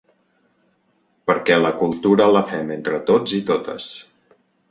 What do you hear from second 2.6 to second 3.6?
entre tots i